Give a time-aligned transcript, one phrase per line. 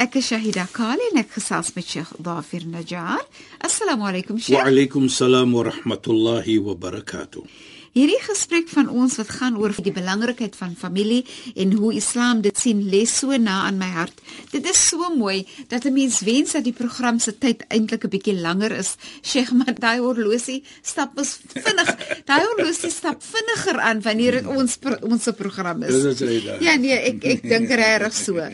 [0.00, 3.20] Ek is Shahida Kali en ek gesels met Sheikh Dafir Najjar.
[3.60, 4.56] Assalamu alaykum Sheikh.
[4.56, 7.44] Wa alaykum salaam wa rahmatullahi wa barakatuh.
[7.92, 11.20] Hierdie gesprek van ons wat gaan oor die belangrikheid van familie
[11.52, 14.24] en hoe Islam dit sien, lê so na aan my hart.
[14.54, 18.08] Dit is so mooi dat 'n mens wens dat die program se tyd eintlik 'n
[18.08, 18.96] bietjie langer is.
[19.22, 21.96] Sheikh Madai horlosie stap ons vinnig.
[22.30, 26.02] Daai horlosie stap vinniger aan wanneer dit ons ons se program is.
[26.02, 26.60] Dis reg.
[26.60, 28.48] Ja nee, ek ek dink regtig so.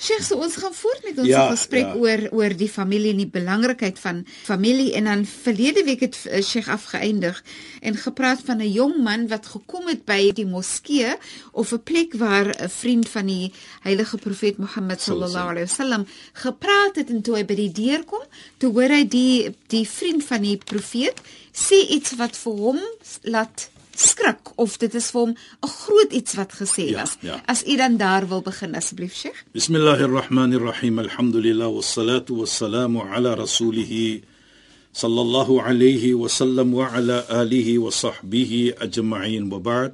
[0.00, 1.96] Sheikh, so ons gaan voort met ons Ja, gesprek ja.
[2.00, 6.40] oor oor die familie en die belangrikheid van familie en dan verlede week het eh,
[6.40, 7.42] Sheikh afgeëindig
[7.84, 11.12] en gepraat van 'n jong man wat gekom het by die moskee
[11.52, 16.96] of 'n plek waar 'n vriend van die heilige profeet Mohammed sallallahu alaihi wasallam gepraat
[16.96, 18.24] het en toe hy by die deur kom,
[18.56, 21.20] toe hoor hy die die vriend van die profeet
[21.52, 22.78] sê iets wat vir hom
[23.22, 23.68] laat
[24.00, 27.16] skrik of dit is vir hom 'n groot iets wat gesê ja, was.
[27.20, 27.42] Ja.
[27.46, 29.44] As u dan daar wil begin asseblief Sheikh.
[29.52, 30.98] Bismillahirrahmanirrahim.
[30.98, 34.22] Alhamdulillah wassalatu wassalamu ala rasulih
[34.92, 39.92] sallallahu alayhi wa sallam wa ala alihi wa sahbihi ajma'in wa ba'd.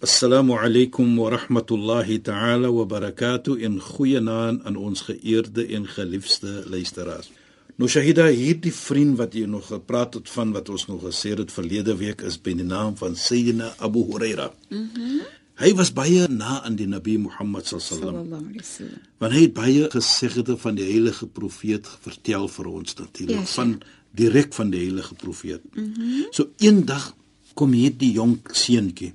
[0.00, 6.62] Assalamu alaykum wa rahmatullahi ta'ala wa barakatuh in goeie naam aan ons geëerde en geliefde
[6.66, 7.37] luisteraars.
[7.78, 11.52] Nou Shahida, hierdie vriend wat jy nog gepraat het van wat ons nog gesê het
[11.54, 14.52] verlede week is by die naam van Sayyidina Abu Huraira.
[14.68, 14.86] Mhm.
[14.94, 19.00] Mm hy was baie na aan die Nabi Muhammad sallallahu alaihi wasallam.
[19.18, 23.54] want hy het baie gesegde van die heilige profeet vertel vir ons natuurlik Ja, ja,
[23.56, 23.72] van
[24.14, 25.62] direk van die heilige profeet.
[25.74, 26.26] Mm -hmm.
[26.30, 27.16] So eendag
[27.54, 29.14] kom hierdie jong seentjie.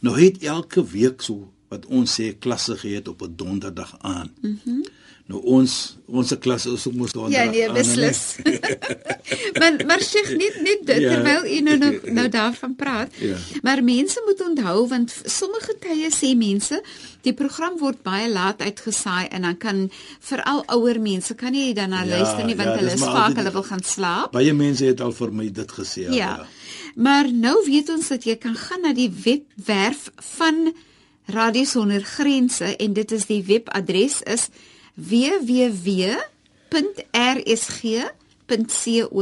[0.00, 4.28] Nou hy het elke week so wat ons sê klasse gehad op 'n donderdag aan.
[4.40, 4.82] Mm -hmm.
[5.30, 8.36] Nou ons ons klas is ook mos Ja donderdag nee, aan, beslis.
[9.58, 11.14] maar maar Sheikh net net Ja.
[11.14, 13.14] terwyl u nou nou, nou daarvan praat.
[13.18, 13.36] Ja.
[13.62, 16.82] Maar mense moet onthou want sommige tye sê mense
[17.20, 19.90] die program word baie laat uitgesaai en dan kan
[20.20, 23.36] veral ouer mense kan nie dan na Ja, luister nie want ja, hulle is vaak
[23.36, 24.32] hulle wil gaan slaap.
[24.32, 26.08] Baie mense het al vir my dit gesê.
[26.08, 26.46] al, Ja.
[26.94, 30.74] Maar nou weet ons dat jy kan gaan na die webwerf van
[31.32, 34.48] Radio Sonder Grense en dit is die webadres is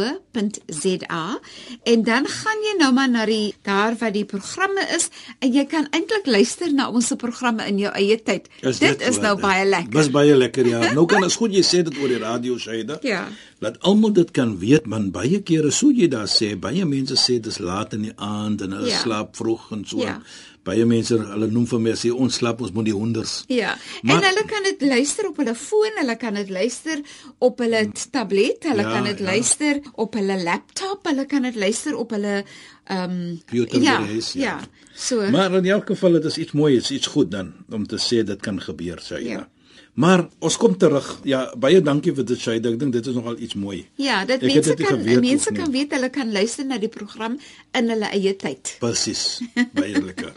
[0.01, 1.39] www.rsg.co.za
[1.85, 5.65] en dan gaan jy nou maar na die daar waar die programme is en jy
[5.71, 8.49] kan eintlik luister na ons se programme in jou eie tyd.
[8.63, 9.91] dit is wat- nou baie lekker.
[10.01, 10.81] Dis baie lekker ja.
[10.97, 12.99] Nou kan as goed jy sê dit oor die radio Shaida.
[13.03, 13.29] Ja.
[13.61, 17.39] Laat almal dit kan weet man baie kere so jy daar sê baie mense sê
[17.41, 18.95] dis laat in die aand en hulle Ja.
[18.97, 19.03] ja.
[19.05, 19.99] slaap vroeg en so.
[20.03, 20.21] Ja.
[20.65, 23.45] Baie mense hulle noem vir my sê ons slaap ons moet die honders.
[23.49, 23.77] Ja.
[24.03, 27.01] Maar- en hulle kan dit luister op hulle foon, hulle kan dit luister
[27.39, 29.25] op hulle tablet, hulle Ja, kan dit ja.
[29.25, 32.45] luister op hulle laptop, hulle kan dit luister op hulle
[32.91, 34.41] ehm um, Computer ja, huis, ja.
[34.41, 34.61] ja.
[34.95, 37.97] So Maar in elk geval dit is iets mooi, is iets goed dan om te
[37.97, 39.29] sê dit kan gebeur Shaida.
[39.31, 39.39] Ja.
[39.39, 39.49] Ja.
[39.95, 41.19] Maar ons kom terug.
[41.25, 42.71] Ja, baie dankie vir dit Shaida.
[42.71, 43.87] Ek dink dit is nogal iets mooi.
[43.99, 47.39] ja, dat Ek mense kan geweet mense kan weet hulle kan luister na die program
[47.75, 48.77] in hulle eie tyd.
[48.81, 49.41] Presies.
[49.75, 50.33] Baie lekker.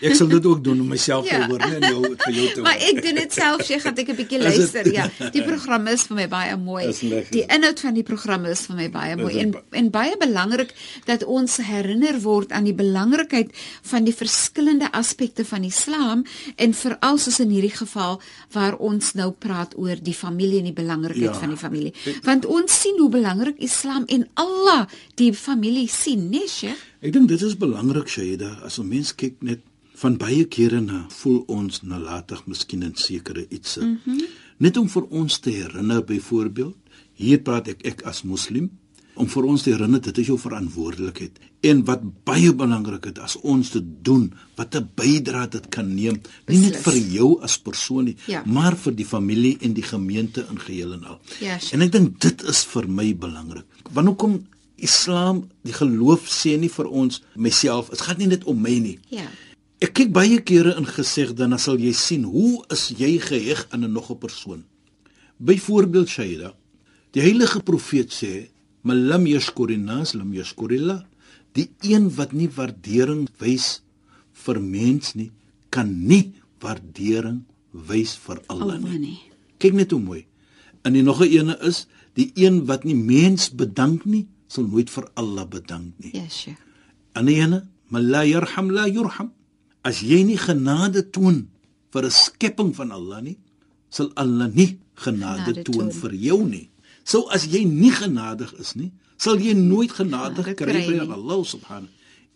[0.00, 1.46] Ek sal dit ook doen om myself Ja.
[1.46, 2.88] te hoor, nie jou vir jou te Maar hoor.
[2.90, 4.92] ek doen dit self, sê gaan ek 'n bietjie luister.
[4.92, 6.84] Ja, die program is vir my baie mooi.
[7.30, 10.72] Die inhoud van die program is vir my baie mooi en en baie belangrik
[11.06, 13.50] dat ons herinner word aan die belangrikheid
[13.82, 16.24] van die verskillende aspekte van Islam
[16.56, 18.20] en veral soos in hierdie geval
[18.52, 21.38] waar ons nou praat oor die familie en die belangrikheid Ja.
[21.40, 21.92] van die familie.
[22.22, 24.86] Want ons sien hoe belangrik Islam en Allah
[25.16, 26.76] die familie sien, né, Sheikh?
[27.04, 29.60] Ek dink dit is belangrik Shaida as 'n mens kyk net
[30.00, 33.82] van baie kere na voel ons nalatig miskien in sekere ietsie.
[33.82, 34.20] Mm -hmm.
[34.58, 36.76] Net om vir ons te herinner byvoorbeeld,
[37.14, 38.70] hier praat ek ek as moslim
[39.14, 41.38] om vir ons te herinner dit is jou verantwoordelikheid
[41.70, 46.20] en wat baie belangrik is as ons dit doen wat 'n bydrae dit kan neem
[46.48, 48.42] nie net vir jou as persoon nie Ja.
[48.46, 51.20] maar vir die familie en die gemeente in geheel en al.
[51.40, 51.74] Ja, sure.
[51.74, 53.64] en ek dink dit is vir my belangrik.
[53.92, 54.46] Want hoekom
[54.84, 58.98] Islam, die geloof sê nie vir ons myself, dit gaan nie net om my nie.
[59.12, 59.26] Ja.
[59.82, 63.84] Ek kyk baie kere in gesegde dan sal jy sien hoe is jy geheg aan
[63.84, 64.64] 'n nog 'n persoon.
[65.38, 66.54] Byvoorbeeld Shaida,
[67.12, 68.48] die heilige profeet sê,
[68.82, 71.04] "Malam yashkurin nas lam yashkurillah."
[71.54, 73.82] Die een wat nie waardering wys
[74.32, 75.30] vir mens nie,
[75.70, 78.98] kan nie waardering wys vir Allah nie.
[78.98, 79.20] nie.
[79.58, 80.26] Kyk net hoe mooi.
[80.82, 84.90] En die nog 'n ene is, die een wat nie mens bedank nie, sal nooit
[84.90, 86.10] vir Allah bedank nie.
[86.14, 86.58] Ja, Sheikh.
[87.14, 89.32] En die ene, "Man la yarham la yurham."
[89.82, 91.48] As jy nie genade toon
[91.92, 93.38] vir 'n skepping van Allah nie,
[93.90, 95.92] sal Allah nie genade, Genade toon toon.
[95.92, 96.70] vir jou nie.
[97.04, 101.00] So as jy nie genadig is nie, sal jy nooit genade Genade kry nie.
[101.00, 101.88] Allah subhanahu.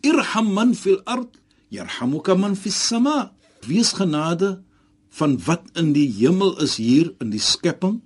[0.03, 1.37] Irham man fil ard,
[1.71, 3.31] yarhamuka man fis sama.
[3.67, 4.61] Wees genade
[5.09, 8.01] van wat in die hemel is hier in die skepping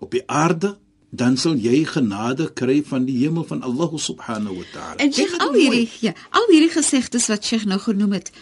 [0.00, 0.78] op die aarde,
[1.14, 4.96] dan sal jy genade kry van die hemel van Allah subhanahu wa ta'ala.
[5.04, 8.32] En Sheikh al hierdie ja, al hierdie gesegdes wat Sheikh nou genoem het,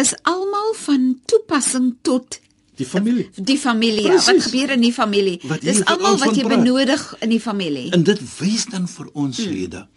[0.00, 2.38] is almal van toepassing tot
[2.80, 3.28] die familie.
[3.36, 4.02] die familie.
[4.06, 4.44] Ja, wat Presies.
[4.48, 5.40] gebeur in die familie?
[5.44, 6.58] Wat Dis almal wat jy praat.
[6.62, 7.90] benodig in die familie.
[7.92, 9.52] En dit wys dan vir ons Hmm.
[9.52, 9.88] Leda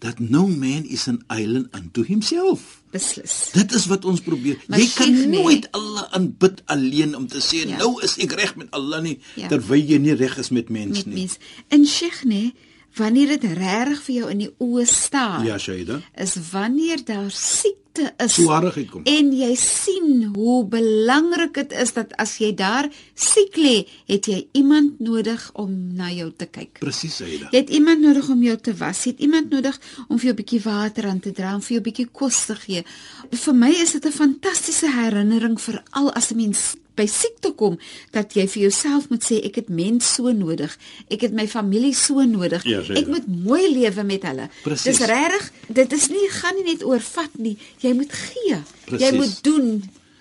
[0.00, 2.79] dat no man is an island unto himself.
[2.90, 3.50] Beslis.
[3.52, 4.58] Dit is wat ons probeer.
[4.66, 5.42] Maar jy kan Sheikh, nee.
[5.42, 7.76] nooit Allah aanbid alleen om te sê Ja.
[7.78, 9.46] nou is ek reg met Allah nie Ja.
[9.48, 11.14] terwyl jy nie reg is met mens Met nie.
[11.14, 11.38] mens.
[11.68, 12.54] En Sheikh nee,
[12.96, 16.00] wanneer dit regtig vir jou in die oë staar, Ja, Shaida.
[16.16, 18.34] is wanneer daar siekte is.
[18.34, 19.02] Swaarigheid kom.
[19.04, 24.46] En jy sien hoe belangrik dit is dat as jy daar siek lê, het jy
[24.52, 26.78] iemand nodig om na jou te kyk.
[26.78, 27.48] Presies, Shaida.
[27.50, 29.04] Jy het iemand nodig om jou te was.
[29.04, 31.68] Jy het iemand nodig om vir jou 'n bietjie water aan te dra, om vir
[31.76, 32.84] jou 'n bietjie kos te gee.
[33.30, 37.78] Vir my is dit 'n fantastiese herinnering vir al as 'n mens by siekte kom
[38.12, 40.76] dat jy vir jouself moet sê ek het mens so nodig.
[41.10, 42.64] Ek het my familie so nodig.
[42.68, 44.50] Ja, ek moet mooi lewe met hulle.
[44.66, 44.98] Presies.
[44.98, 45.48] Dis regtig,
[45.80, 47.56] dit is nie gaan nie net oor vat nie.
[47.80, 48.58] Jy moet gee.
[48.60, 48.60] Jy
[48.92, 49.16] Presies.
[49.22, 49.72] moet doen.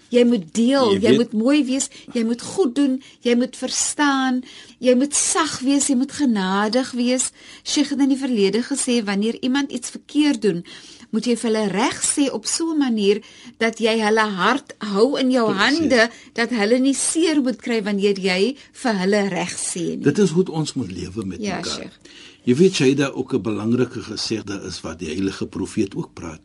[0.10, 1.86] Jy moet deel, Jy jy, weet- moet mooi wees,
[2.16, 4.40] jy moet goed doen, jy moet verstaan,
[4.82, 7.28] jy moet sag wees, jy moet genadig wees.
[7.64, 10.64] Sheikh het in die verlede gesê wanneer iemand iets verkeerd doen,
[11.12, 13.22] moet jy vir hulle reg sê op so 'n manier
[13.58, 15.62] dat jy hulle hart hou in jou Presies.
[15.64, 20.04] hande dat hulle nie seer moet kry wanneer jy vir hulle reg sê nie.
[20.04, 21.74] Dit is hoe ons moet lewe met Ja, mekaar.
[21.74, 22.00] Sheikh.
[22.46, 26.42] Jy weet Shaida ook 'n belangrike gesegde is wat die heilige profeet ook praat.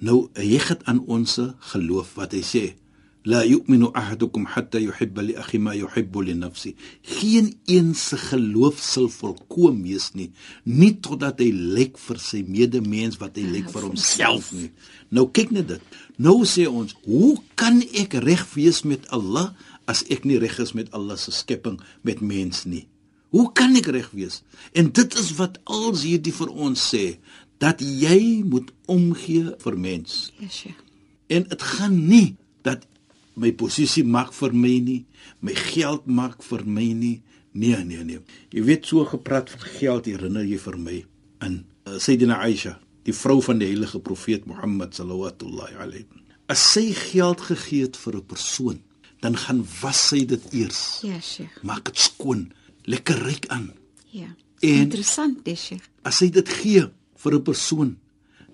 [0.00, 2.74] Nou hy het aan ons geloof wat hy sê
[3.28, 6.74] La yu'minu ahadukum hatta yuhibba li akhi ma yuhibbu li nafsi.
[7.04, 10.30] Geen een se geloof sal volkoem wees nie,
[10.64, 14.70] nie totdat hy lyk vir sy medemens wat hy lyk vir homself nie.
[15.12, 15.98] Nou kyk net dit.
[16.16, 19.52] Nou sê ons, hoe kan ek reg wees met Allah
[19.88, 21.76] as ek nie reg is met Allah se skepping
[22.08, 22.86] met mens nie?
[23.34, 24.40] Hoe kan ek reg wees?
[24.72, 27.18] En dit is wat als hierdie vir ons sê
[27.60, 30.30] dat jy moet omgee vir mens.
[30.40, 30.84] Ja, Sheikh.
[31.28, 32.86] En dit gaan nie dat
[33.38, 35.06] my posisie maak vir my nie,
[35.40, 37.22] my geld maak vir my nie.
[37.54, 38.18] Nee, nee, nee.
[38.52, 41.04] Jy weet so gepraat van geld herinner jy vir my
[41.40, 46.04] aan uh, Sayyidina Aisha, die vrou van die heilige profeet Mohammed sallallahu alayhi.
[46.48, 48.82] As sy geld gegee het vir 'n persoon,
[49.20, 51.00] dan gaan was sy dit eers.
[51.02, 51.62] Ja, Sheikh.
[51.62, 52.52] Maak dit skoon,
[52.84, 53.72] lekker ryk aan.
[54.10, 54.28] Ja.
[54.60, 55.88] En- Interessant, dis Sheikh.
[56.04, 56.84] As sy dit gee
[57.16, 57.96] vir 'n persoon,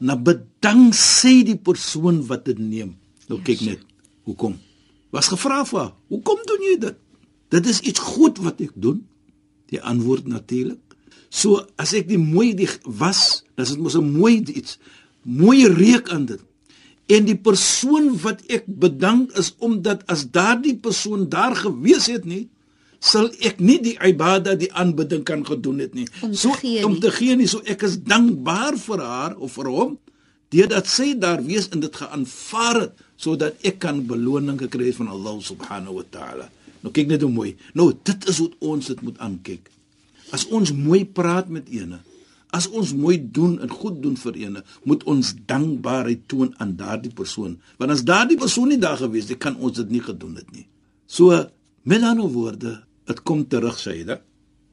[0.00, 2.96] dan bedank sy die persoon wat dit neem.
[3.28, 3.80] Nou Ja, kyk net,
[4.24, 4.58] hoekom?
[5.14, 6.96] Was gevra vir haar, hoekom doen jy dit?
[7.54, 9.04] Dit is iets goed wat ek doen.
[9.70, 10.80] Die antwoord natuurlik.
[11.30, 14.78] So as ek die mooi die was, dan is dit mos 'n mooi iets.
[15.22, 16.42] Mooi reuk aan dit.
[17.06, 22.48] En die persoon wat ek bedank is omdat as daardie persoon daar gewees het nie,
[22.98, 26.08] sal ek nie die ibada die aanbidding kan gedoen het nie.
[26.22, 27.00] Om so gee om nie.
[27.00, 29.98] te gee nie, so ek is dankbaar vir haar of vir hom
[30.54, 35.08] deurdat sy daar wees en dit geaanvaar het sodat ek kan beloning gekry het van
[35.08, 36.48] Allah subhanahu wa taala.
[36.82, 37.54] Nou kyk net hoe mooi.
[37.74, 39.70] Nou dit is hoe ons dit moet aankyk.
[40.32, 42.00] As ons mooi praat met ene,
[42.54, 47.12] as ons mooi doen en goed doen vir ene, moet ons dankbaarheid toon aan daardie
[47.12, 47.56] persoon.
[47.78, 50.66] Want as daardie persoon nie daar gewees het, kan ons dit nie gedoen het nie.
[51.06, 51.30] So
[51.82, 54.20] met ander woorde, dit kom terug sê dit.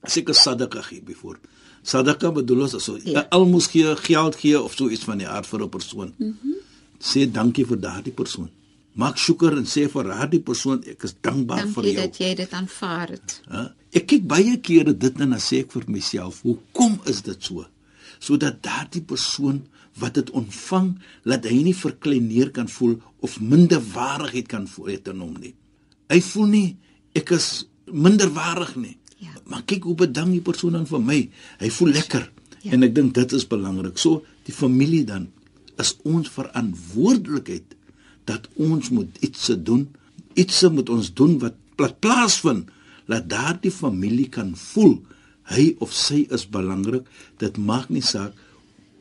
[0.01, 1.47] As ek 'n sadaqa gee byvoorbeeld.
[1.83, 3.25] Sadaqa bedoel ons so Ja.
[3.29, 6.13] almos gee, geld gee of so iets van die aard vir 'n persoon.
[6.17, 6.35] Mm
[7.01, 8.49] sê dankie vir daardie persoon.
[9.01, 12.01] Maak shukr en sê vir daardie persoon ek is dankbaar vir Dankie jou.
[12.01, 13.37] dat jy dit aanvaar het.
[13.49, 13.65] Hè?
[13.97, 17.65] Ek kyk baie kere dit en dan sê ek vir myself, hoekom is dit so?
[18.19, 19.63] Sodat daardie persoon
[19.99, 20.93] wat dit ontvang,
[21.27, 25.53] laat hy nie verkleineer kan voel of minderwaardigheid kan voel in hom nie.
[26.11, 26.67] Hy voel nie
[27.15, 28.97] ek is minderwaardig nie.
[29.21, 29.35] Ja.
[29.45, 31.19] Maar kyk hoe bedank die persoon dan vir my.
[31.59, 32.31] Hy voel lekker.
[32.61, 32.71] Ja.
[32.75, 33.97] En ek dink dit is belangrik.
[33.99, 35.27] So die familie dan
[35.81, 37.75] is ons verantwoordelikheid
[38.29, 39.87] dat ons moet iets se doen.
[40.33, 42.69] Iets se moet ons doen wat plat plaasvind
[43.11, 45.01] dat daardie familie kan voel
[45.51, 47.07] hy of sy is belangrik.
[47.41, 48.37] Dit maak nie saak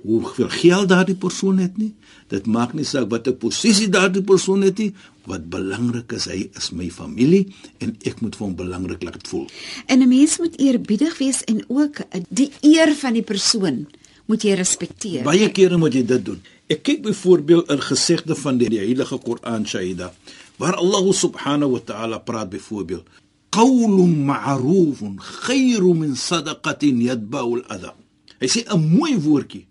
[0.01, 1.93] hoeveel geld daardie persoon het nie.
[2.33, 4.91] Dit maak nie saak watter posisie daardie persoon het nie.
[5.29, 7.45] Wat belangrik is, hy is my familie
[7.85, 9.47] en ek moet vir hom belangrik laat voel.
[9.87, 13.87] En 'n mens moet eerbiedig wees en ook die eer van die persoon
[14.27, 15.23] moet jy respekteer.
[15.27, 16.41] Baie kere moet jy dit doen.
[16.71, 20.13] Ek kyk byvoorbeeld in gesegde van die, die Heilige Koran Shaida
[20.61, 23.07] waar Allah subhanahu wa ta'ala praat byvoorbeeld
[23.51, 27.95] qawlun ma'rufun khayrun min sadaqatin yatba'u al-adha.
[28.41, 29.67] Hy sê 'n mooi woordjie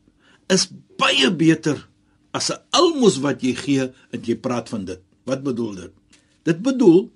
[0.50, 1.88] is baie beter
[2.34, 5.00] as 'n almos wat jy gee en jy praat van dit.
[5.24, 5.92] Wat bedoel dit?
[6.44, 7.10] Dit bedoel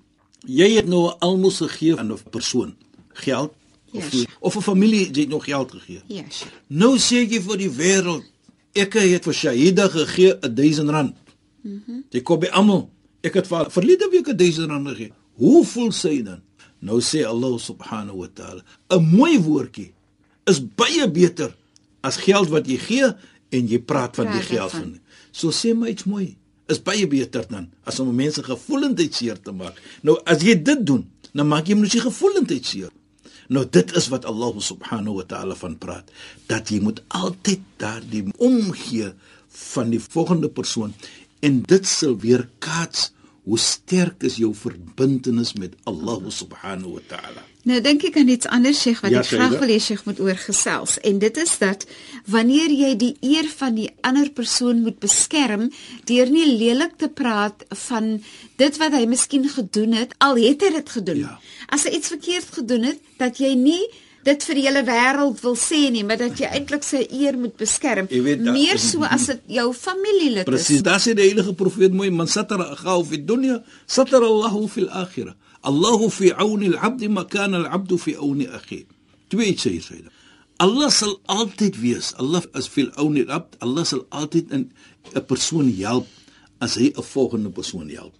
[0.46, 2.74] jy het nou 'n almos gegee aan 'n persoon,
[3.12, 3.52] geld
[3.92, 4.26] of Yes.
[4.40, 6.00] of 'n familie jy het nog geld gegee.
[6.08, 6.50] Sure.
[6.68, 8.24] Nou sê jy vir die wêreld,
[8.74, 11.14] ek het vir Shahida gegee 1000 rand.
[11.62, 11.80] Mhm.
[11.86, 12.90] Mm jy kom by almal.
[13.24, 15.12] Ek het vir verlede week 1000 rand gegee.
[15.40, 16.42] Hoe voel sy dan?
[16.84, 19.92] Nou sê Allah subhanahu wa ta'ala, 'n mooi woordjie
[20.46, 21.54] is baie beter
[22.04, 23.08] as geld wat jy gee
[23.54, 24.98] en jy praat van die geld van.
[25.32, 26.36] So sê my iets mooi.
[26.68, 29.80] Is baie beter dan as om mense gevoelendheid seer te maak.
[30.02, 32.92] Nou as jy dit doen, dan maak jy mens gevoelendheid seer.
[33.48, 36.10] Nou dit is wat Allah subhanahu wa ta'ala van praat
[36.48, 39.12] dat jy moet altyd daardie omgee
[39.72, 40.94] van die volgende persoon
[41.44, 43.12] en dit sal weer kaats
[43.44, 47.42] hoe sterk is jou verbintenis met Allah subhanahu wa ta'ala.
[47.68, 50.20] Nou dink ek aan iets anders Sheikh wat Ja, ek graag wil hê Sheikh moet
[50.20, 51.84] oorgesels en dit is dat
[52.28, 55.70] wanneer jy die eer van die ander persoon moet beskerm
[56.08, 58.18] deur nie lelik te praat van
[58.60, 61.22] dit wat hy miskien gedoen het al het hy dit gedoen.
[61.24, 61.36] Ja.
[61.72, 63.82] As hy iets verkeerd gedoen het dat jy nie
[64.24, 67.56] dit vir die hele wêreld wil sê nie, maar dat jy eintlik sy eer moet
[67.60, 68.06] beskerm.
[68.08, 70.82] Weet, meer so as dit jou familielid Presies, is.
[70.82, 75.34] daar sê die heilige profeet mooi, man satara akhahu fi dunya, satara Allahu fi al-akhirah.
[75.62, 78.84] Allahu fi auni al-'abd ma kana al-'abd fi auni akhi.
[79.28, 80.12] Twee sê sê dit.
[80.58, 82.12] Allah sal altyd wees.
[82.18, 83.56] Allah is fi auni al-'abd.
[83.60, 84.70] Allah sal altyd 'n
[85.14, 86.06] 'n persoon help
[86.60, 88.14] as hy 'n volgende persoon help.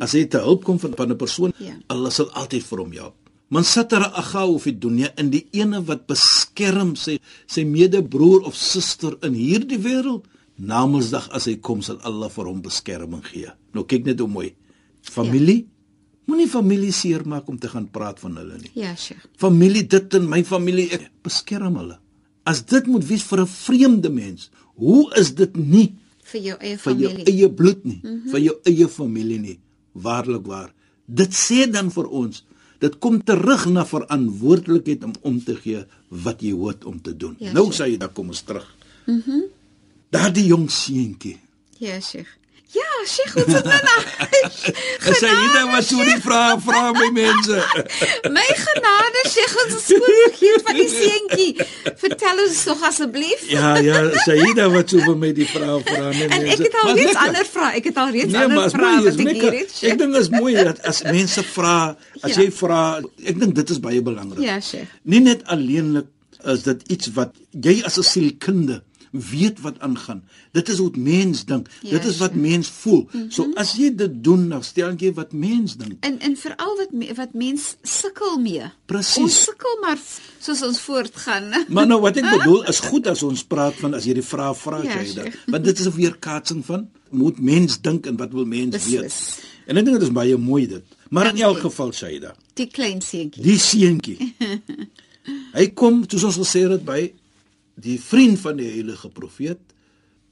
[0.00, 1.74] As hy te hulp kom van, 'n persoon, Ja.
[1.88, 3.14] Allah sal altyd vir hom help.
[3.50, 9.18] Man satara akhahu fi dunya in die ene wat beskerm sy sy medebroer of suster
[9.22, 10.24] in hierdie wêreld,
[10.54, 13.50] Namedsdag as hy kom sal Allah vir hom beskerming gee.
[13.74, 14.52] Nou kyk net hoe mooi.
[15.02, 15.70] Familie ja.
[16.30, 18.70] moenie familie seermaak om te gaan praat van hulle nie.
[18.78, 19.26] Ja, Sheikh.
[19.40, 21.98] Familie dit en my familie ek beskerm hulle.
[22.46, 25.96] As dit moet wees vir 'n vreemde mens, hoe is dit nie
[26.30, 27.26] vir jou eie vir jou familie.
[27.26, 28.30] eie bloed nie, mm -hmm.
[28.30, 29.58] vir jou eie familie nie.
[29.92, 30.72] Waarlik waar.
[31.06, 32.44] Dit sê dan vir ons,
[32.84, 35.84] dit kom terug na verantwoordelikheid om om te gee
[36.24, 37.36] wat jy hoort om te doen.
[37.40, 38.68] Ja, nou sê jy dan kom ons terug.
[39.06, 39.20] Mhm.
[39.30, 39.52] Mm
[40.14, 41.40] Daardie jong seentjie.
[41.82, 42.36] Ja, Sheikh.
[42.74, 44.00] Ja, Sheikh, wat het nou nou?
[45.10, 47.58] As hy dit was so die vrae vra my mense.
[48.34, 51.66] My genade, Sheikh, ons is skoon vergeet van die seentjie.
[52.00, 53.44] Vertel ons tog asseblief.
[53.52, 56.88] Ja, ja, Saida wat so vir my die vrae vra nee En ek het al
[56.88, 57.20] Maar reeds lekker.
[57.28, 57.70] ander vrae.
[57.78, 59.76] Ek het al reeds Nee, ander vrae wat ek hier het.
[59.92, 61.76] Ek dink is mooi dat as mense vra,
[62.22, 62.40] as Ja.
[62.42, 62.80] jy vra,
[63.22, 64.42] ek dink dit is baie belangrik.
[64.42, 64.90] Ja, Sheikh.
[65.04, 66.10] Nie net alleenlik
[66.44, 68.82] is dit iets wat jy as 'n sielkunde
[69.14, 70.24] weet wat aangaan.
[70.52, 71.68] Dit is hoe dit mens dink.
[71.82, 73.00] Ja, dit is wat mens voel.
[73.12, 73.30] Mm -hmm.
[73.30, 76.04] So as jy dit doen, dan stel jy wat mens dink.
[76.04, 78.62] En en veral wat wat mens sukkel mee.
[78.86, 79.22] Presies.
[79.22, 79.98] Ons sukkel maar
[80.40, 81.52] soos ons voortgaan.
[81.74, 84.56] Maar nou wat ek bedoel is goed as ons praat van as jy die vraag
[84.58, 85.38] vra Ja, jy dit.
[85.46, 89.00] Want dit is 'n weerkaatsing van moet mens dink en wat wil mens Beslis.
[89.00, 89.44] weet.
[89.66, 90.82] En ek dink dit is baie mooi dit.
[91.08, 93.42] Maar in elk geval Shaida, Die klein seentjie.
[93.42, 94.34] die seentjie.
[95.58, 97.12] hy kom soos ons gesê het by
[97.74, 99.58] die vriend van die heilige profeet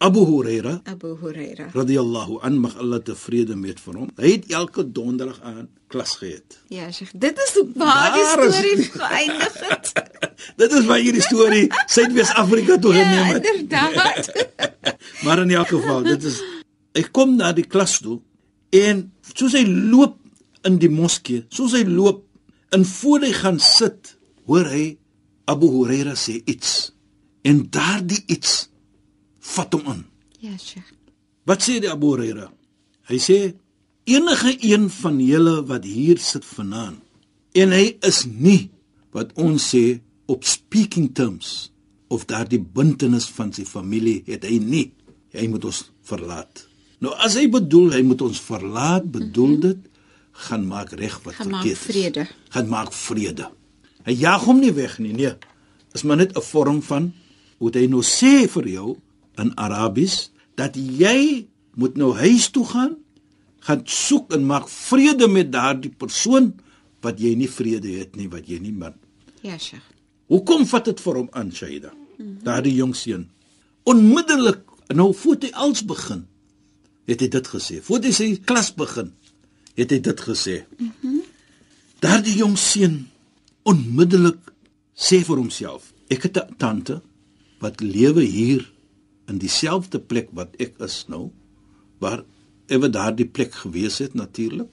[0.03, 1.69] Abu Huraira Abu Huraira.
[1.75, 4.09] radhiyallahu an mag Allah tevrede met vir hom.
[4.19, 6.57] Hy het elke donderdag aan klas gehad.
[6.69, 7.13] Ja, Sheikh.
[7.15, 9.93] Dit is hoe waar die is- storie geëindig het.
[10.63, 13.47] Dit is waar hierdie storie Suidwes-Afrika toe ja, geneem het.
[13.47, 14.33] inderdaad.
[15.25, 16.41] Maar in elk geval, dit is
[16.99, 18.19] ek kom na die klas toe
[18.75, 20.17] en soos hy loop
[20.67, 22.25] in die moskee, soos hy loop
[22.75, 24.17] en voor hy gaan sit,
[24.51, 24.97] hoor hy
[25.47, 26.91] Abu Huraira sê iets.
[27.43, 28.69] En daardie iets
[29.41, 30.05] vat hom aan.
[30.41, 30.93] ja, Sheikh.
[31.45, 32.53] Wat sê die Abu Huraira?
[33.11, 33.37] Hy sê
[34.05, 36.99] enige een van julle wat hier sit vanaand
[37.55, 38.71] en hy is nie
[39.13, 41.71] wat ons sê op speaking terms
[42.09, 44.93] of daardie bintenis van sy familie het hy nie.
[45.35, 46.67] Hy moet ons verlaat.
[47.03, 49.79] Nou as hy bedoel hy moet ons verlaat, bedoel dit
[50.47, 51.87] gaan maak reg wat Gaan maak verkeerd is.
[51.91, 52.27] vrede.
[52.55, 53.51] Gaan maak vrede.
[54.07, 55.35] Hy jaag hom nie weg nie, nee.
[55.95, 57.13] Is maar net 'n vorm van
[57.63, 58.97] hoe hy nou sê vir jou
[59.39, 61.47] in Arabies dat jy
[61.79, 62.97] moet nou huis toe gaan
[63.63, 66.51] gaan soek en maak vrede met daardie persoon
[67.07, 68.97] wat jy nie vrede het nie, wat jy nie man.
[69.47, 69.87] Ja, Sheikh.
[70.31, 71.93] Hoekom vat dit vir hom aan, Shaida?
[71.93, 72.43] Mm -hmm.
[72.43, 73.29] Daardie jong seun.
[73.83, 74.63] Onmiddellik,
[74.95, 76.27] nou voor hy als begin,
[77.07, 77.83] het hy dit gesê.
[77.83, 79.13] Voor hy sy klas begin,
[79.75, 80.65] het hy dit gesê.
[80.79, 81.23] Mm
[82.03, 83.09] daardie jong seun
[83.63, 84.53] onmiddellik
[84.95, 87.03] sê vir homself, ek het 'n tante
[87.63, 88.67] wat lewe hier
[89.31, 91.31] in dieselfde plek wat ek is nou,
[92.03, 92.25] waar
[92.73, 94.69] ewe daardie plek gewees het natuurlik.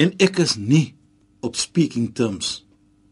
[0.00, 0.94] En ek is nie
[1.44, 2.60] op speaking terms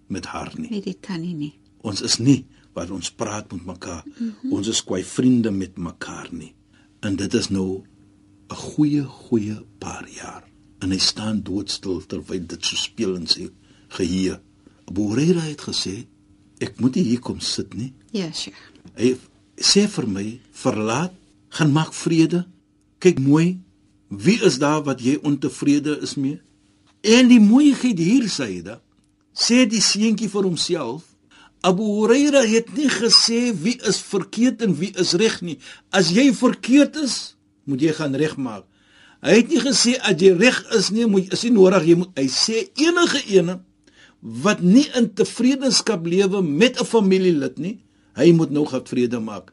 [0.09, 0.71] met haar nie.
[0.71, 1.53] Met die tannie nie.
[1.85, 2.45] Ons is nie
[2.77, 4.05] wat ons praat met mekaar.
[4.07, 4.53] Mm -hmm.
[4.53, 6.55] Ons is kwai vriende met mekaar nie.
[7.01, 7.83] En dit is nou
[8.49, 10.45] 'n goeie goeie paar jaar.
[10.79, 13.51] En hy staan doodstil terwyl dit so speel in sy
[13.89, 14.41] geheue.
[14.85, 16.07] Abu Huraira het gesê,
[16.59, 17.93] ek moet hier kom sit nie.
[18.11, 18.73] Ja, Sheikh.
[18.97, 19.17] Hy
[19.61, 21.15] sê vir my, verlaat,
[21.51, 22.45] gaan maak vrede.
[23.03, 23.59] Kyk mooi,
[24.09, 26.41] wie is daar wat jy ontevrede is mee?
[27.03, 28.81] En die mooiheid hier sê dit,
[29.35, 31.05] sê die seentjie vir homself,
[31.67, 35.57] Abu Huraira het nie gesê wie is verkeerd en wie is reg nie.
[35.91, 37.35] As jy verkeerd is,
[37.67, 38.67] moet jy gaan regmaak.
[39.27, 42.21] Hy het nie gesê as jy reg is nie, moet is nie nodig jy moet
[42.21, 43.59] hy sê enige ene
[44.45, 47.79] wat nie in tevredenskap lewe met 'n familielid nie,
[48.19, 49.53] hy moet nou gaan vrede maak.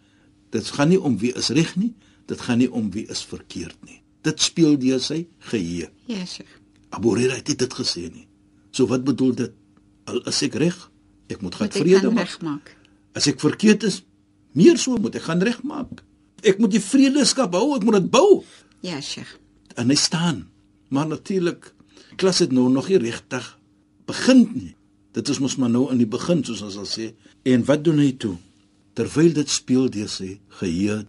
[0.54, 1.94] Dit gaan nie om wie is reg nie,
[2.30, 4.02] dit gaan nie om wie is verkeerd nie.
[4.26, 5.92] Dit speel deur sy geheue.
[6.10, 6.62] Ja, yes, Sheikh.
[6.96, 8.26] Abu Hurairah het dit gesê nie.
[8.72, 9.54] So wat bedoel dit?
[10.10, 10.76] Al is ek reg,
[11.32, 12.36] ek moet gaan vrede maak.
[12.46, 12.74] maak.
[13.18, 14.02] As ek verkeerd is,
[14.58, 16.02] meer so moet ek gaan regmaak.
[16.46, 18.44] Ek moet die vredeskap hou, ek moet dit bou.
[18.86, 19.38] Ja, Sheikh.
[19.76, 20.46] En hy staan.
[20.94, 21.74] Maar natuurlik
[22.16, 23.48] klas het nou nog nie regtig
[24.06, 24.74] begin nie.
[25.16, 27.10] Dit is mos maar nou in die begin soos ons al sê.
[27.48, 28.36] En wat doen hy toe?
[28.96, 31.02] Terwyl dit speel deur sy geheue,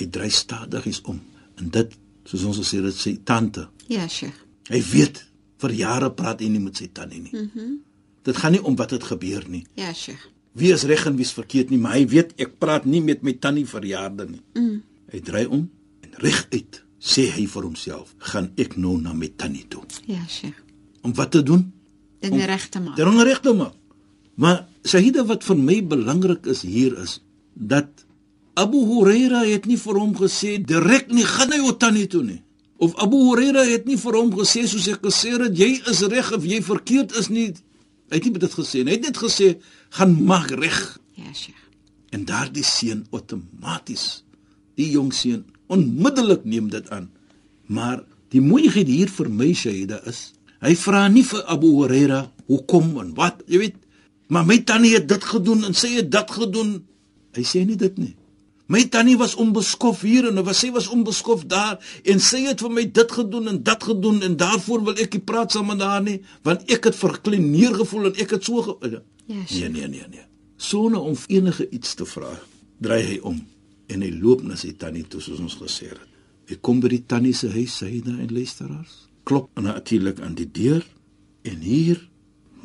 [0.00, 1.20] hy dry stadigies om.
[1.60, 1.94] En dit,
[2.28, 3.66] soos ons gesê het, sy tante.
[3.88, 4.36] Ja, Sheikh.
[4.70, 5.22] Hy weet
[5.60, 7.32] vir jare praat hy nie met sy tannie nie.
[7.36, 7.64] Mhm.
[7.68, 7.78] Mm
[8.20, 9.64] dit gaan nie om wat het gebeur nie.
[9.74, 10.28] ja, Sheikh.
[10.52, 13.22] Wie is reg en wie is verkeerd nie, maar hy weet ek praat nie met
[13.22, 14.42] my tannie vir jare nie.
[14.54, 14.82] Mm.
[15.12, 15.62] Hy dry om
[16.04, 19.82] en reguit sê hy vir homself, gaan ek nou na my tannie toe.
[20.04, 20.58] Ja, Sheikh.
[21.00, 21.64] Om wat te doen?
[22.20, 22.98] Om, reg te maak.
[22.98, 23.74] Om reg te maak.
[24.34, 27.20] Maar Shahida wat vir my belangrik is hier is
[27.54, 28.06] dat
[28.54, 32.40] Abu Huraira het nie vir hom gesê direk nie gaan na jou tannie toe nie.
[32.80, 36.32] Of Abu Huraira het nie vir hom gesê soos ek gesê het jy is reg
[36.36, 37.50] of jy verkeerd is nie.
[38.10, 38.92] Hy het nie dit gesê nie.
[38.92, 39.52] Hy het net gesê
[39.96, 40.80] gaan maak reg.
[41.14, 41.68] Ja, Sheikh.
[42.10, 44.24] En daardie seun outomaties
[44.80, 47.08] die jong seun onmiddellik neem dit aan.
[47.70, 48.02] Maar
[48.34, 50.30] die mooiheid hier vir my Shaida is,
[50.64, 53.76] hy vra nie vir Abu Huraira hoekom en wat, jy weet,
[54.30, 56.80] maar my tannie het dit gedoen en sy het dit gedoen.
[57.36, 58.14] Hy sê nie dit nie.
[58.70, 62.70] My tannie was onbeskof hier en was sy was onbeskof daar en sy het vir
[62.70, 66.04] my dit gedoen en dat gedoen en daarvoor wil ek nie praat saam met haar
[66.06, 70.06] nie want ek het verklein neergevoel en ek het so ge ja, Nee nee nee
[70.10, 70.26] nee.
[70.56, 72.30] Sonder om enige iets te vra,
[72.78, 73.40] draai hy om
[73.90, 76.02] en hy loop na sy tannie toe soos ons gesê het.
[76.50, 79.06] Hy kom by die tannie se huis, sy daar en luisteraars.
[79.26, 80.84] Klop natuurlik aan die deur
[81.46, 81.98] en hier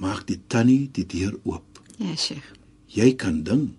[0.01, 1.82] maak die tannie die deur oop.
[1.97, 2.54] Ja, Sheikh.
[2.93, 3.71] Jy kan ding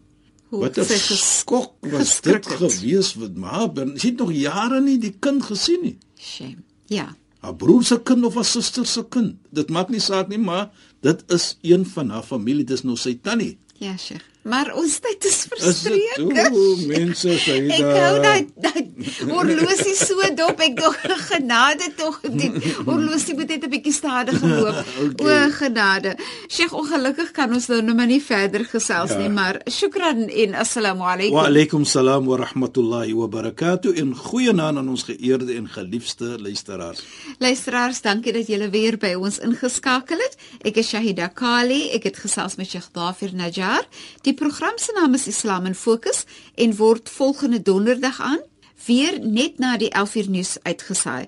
[0.51, 0.85] Wat 'n
[1.19, 5.99] skok was dit gewees wat maar sy het nog jare nie die kind gesien nie.
[6.19, 6.63] Shame.
[6.87, 7.17] Ja.
[7.39, 9.37] Haar broer se kind of haar suster se kind.
[9.51, 13.19] Dit maak nie saak nie, maar dit is een van haar familie, dis nou sy
[13.23, 13.59] tannie.
[13.79, 14.25] Ja, Sheikh.
[14.47, 16.21] Maar ons tyd is verstreek.
[16.23, 17.71] O, mense dit.
[17.75, 18.85] Ek hou dat dat
[19.27, 20.61] horlosie so dop.
[20.63, 20.95] Ek dog
[21.27, 22.51] genade tog die
[22.87, 24.79] horlosie moet net 'n bietjie stadiger loop.
[25.03, 25.27] okay.
[25.27, 26.15] O genade.
[26.47, 29.19] Sheikh, ongelukkig kan ons nou net nie verder gesels ja.
[29.19, 31.35] nie, maar shukran en assalamu alaykum.
[31.35, 33.99] Wa alaykum salaam wa rahmatullahi wa barakatuh.
[33.99, 37.03] En goeienaand aan ons geëerde en geliefde luisteraars.
[37.43, 40.39] Luisteraars, dankie dat julle weer by ons ingeskakel het.
[40.63, 41.91] Ek is Shahida Kali.
[41.99, 43.83] Ek het gesels met Sheikh Dafir Najjar.
[44.23, 48.40] Die program se naam is Islam in Fokus en word volgende donderdag aan
[48.86, 51.26] weer net na die 11uur nuus uitgesaai.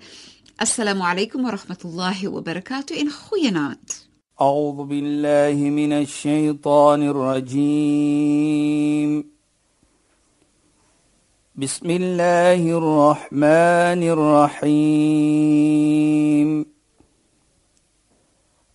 [0.56, 4.12] Assalamu alaykum wa rahmatullahi wa barakatuh in goeienaand.
[4.42, 8.54] أعوذ بالله من الشيطان الرجيم
[11.56, 14.02] بسم الله الرحمن
[14.64, 15.54] الرحيم